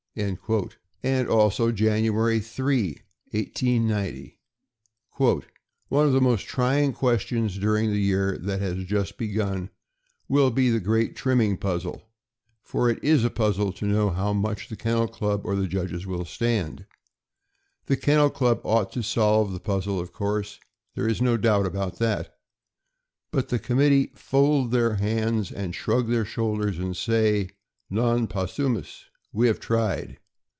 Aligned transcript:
And 0.97 1.29
also, 1.29 1.71
January 1.71 2.41
3, 2.41 2.87
1890: 3.31 4.39
One 5.15 6.05
of 6.05 6.11
the 6.11 6.19
most 6.19 6.45
trying 6.47 6.91
questions 6.91 7.57
during 7.57 7.89
the 7.91 7.97
year 7.97 8.37
that 8.39 8.59
has 8.59 8.83
just 8.83 9.17
begun 9.17 9.69
will 10.27 10.51
be 10.51 10.69
the 10.69 10.81
great 10.81 11.15
trimming 11.15 11.55
puzzle; 11.55 12.09
for 12.61 12.89
it 12.89 13.01
is 13.01 13.23
a 13.23 13.29
puzzle 13.29 13.71
to 13.71 13.85
know 13.85 14.09
how 14.09 14.33
much 14.33 14.67
the 14.67 14.75
Kennel 14.75 15.07
Club 15.07 15.45
or 15.45 15.55
the 15.55 15.65
judges 15.65 16.05
will 16.05 16.25
stand. 16.25 16.85
The 17.85 17.95
Kennel 17.95 18.29
Club 18.31 18.59
ought 18.65 18.91
to 18.91 19.03
solve 19.03 19.53
the 19.53 19.61
puzzle, 19.61 19.97
of 19.97 20.11
course— 20.11 20.59
there 20.93 21.07
is 21.07 21.21
no 21.21 21.37
doubt 21.37 21.65
about 21.65 21.99
that; 21.99 22.35
but 23.31 23.47
the 23.47 23.59
committee 23.59 24.11
fold 24.15 24.71
their 24.71 24.95
hands 24.95 25.51
a 25.51 25.67
d 25.67 25.71
shrug 25.71 26.09
their 26.09 26.25
shoulders, 26.25 26.77
and 26.79 26.97
say: 26.97 27.51
Non 27.89 28.27
possumm; 28.27 28.85
we 29.33 29.47
have 29.47 29.61
tried. 29.61 30.17